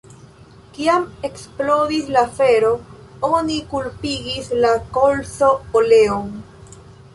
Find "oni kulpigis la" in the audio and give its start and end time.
3.29-4.75